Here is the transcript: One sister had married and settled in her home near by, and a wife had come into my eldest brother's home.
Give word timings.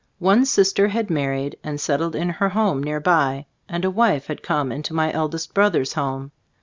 One 0.17 0.45
sister 0.45 0.87
had 0.87 1.11
married 1.11 1.57
and 1.63 1.79
settled 1.79 2.15
in 2.15 2.27
her 2.29 2.49
home 2.49 2.81
near 2.81 2.99
by, 2.99 3.45
and 3.69 3.85
a 3.85 3.91
wife 3.91 4.25
had 4.25 4.41
come 4.41 4.71
into 4.71 4.95
my 4.95 5.13
eldest 5.13 5.53
brother's 5.53 5.93
home. 5.93 6.31